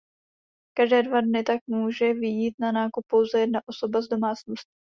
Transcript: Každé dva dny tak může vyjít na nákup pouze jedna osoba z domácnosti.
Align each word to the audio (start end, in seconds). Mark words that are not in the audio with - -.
Každé 0.77 1.03
dva 1.03 1.21
dny 1.21 1.43
tak 1.43 1.61
může 1.67 2.13
vyjít 2.13 2.55
na 2.59 2.71
nákup 2.71 3.03
pouze 3.07 3.39
jedna 3.39 3.61
osoba 3.67 4.01
z 4.01 4.07
domácnosti. 4.07 4.71